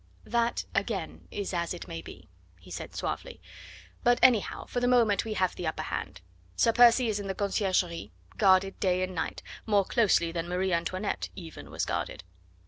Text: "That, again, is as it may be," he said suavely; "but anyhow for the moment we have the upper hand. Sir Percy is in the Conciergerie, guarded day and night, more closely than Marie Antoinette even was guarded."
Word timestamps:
"That, 0.25 0.65
again, 0.73 1.27
is 1.29 1.53
as 1.53 1.75
it 1.75 1.87
may 1.87 2.01
be," 2.01 2.27
he 2.59 2.71
said 2.71 2.95
suavely; 2.95 3.39
"but 4.03 4.17
anyhow 4.23 4.65
for 4.65 4.79
the 4.79 4.87
moment 4.87 5.25
we 5.25 5.35
have 5.35 5.55
the 5.55 5.67
upper 5.67 5.83
hand. 5.83 6.21
Sir 6.55 6.73
Percy 6.73 7.07
is 7.07 7.19
in 7.19 7.27
the 7.27 7.35
Conciergerie, 7.35 8.11
guarded 8.35 8.79
day 8.79 9.03
and 9.03 9.13
night, 9.13 9.43
more 9.67 9.85
closely 9.85 10.31
than 10.31 10.49
Marie 10.49 10.73
Antoinette 10.73 11.29
even 11.35 11.69
was 11.69 11.85
guarded." 11.85 12.23